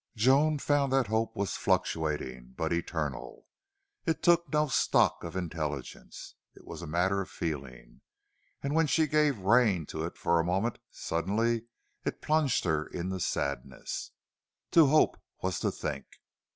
[0.15, 3.45] Joan found that hope was fluctuating, but eternal.
[4.07, 6.33] It took no stock of intelligence.
[6.55, 8.01] It was a matter of feeling.
[8.63, 11.65] And when she gave rein to it for a moment, suddenly
[12.03, 14.09] it plunged her into sadness.
[14.71, 16.05] To hope was to think!